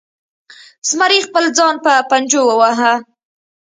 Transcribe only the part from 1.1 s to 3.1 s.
خپل ځان په پنجو وواهه.